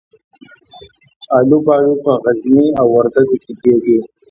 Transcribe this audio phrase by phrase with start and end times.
[1.37, 3.97] الوبالو په غزني او وردګو کې کیږي.